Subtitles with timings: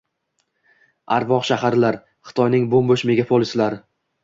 [1.17, 1.99] Arvoh shaharlar:
[2.31, 3.83] Xitoyning bo‘m-bo‘sh megapolislari